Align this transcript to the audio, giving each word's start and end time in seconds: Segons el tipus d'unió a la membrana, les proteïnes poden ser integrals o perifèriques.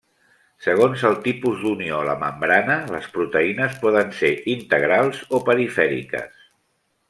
Segons 0.67 1.03
el 1.09 1.17
tipus 1.27 1.59
d'unió 1.65 1.99
a 1.99 2.07
la 2.07 2.15
membrana, 2.23 2.79
les 2.97 3.11
proteïnes 3.19 3.77
poden 3.87 4.11
ser 4.23 4.33
integrals 4.57 5.23
o 5.41 5.45
perifèriques. 5.51 6.45